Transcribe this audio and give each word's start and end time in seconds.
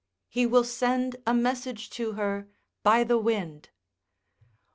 He 0.29 0.47
will 0.47 0.63
send 0.63 1.17
a 1.27 1.33
message 1.35 1.91
to 1.91 2.13
her 2.13 2.49
by 2.81 3.03
the 3.03 3.19
wind. 3.19 3.69